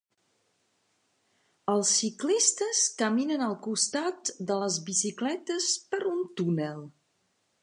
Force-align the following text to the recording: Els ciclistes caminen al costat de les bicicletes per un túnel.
Els 1.73 1.91
ciclistes 1.97 2.81
caminen 3.03 3.45
al 3.49 3.55
costat 3.69 4.35
de 4.53 4.61
les 4.65 4.83
bicicletes 4.91 5.73
per 5.93 6.05
un 6.17 6.29
túnel. 6.43 6.87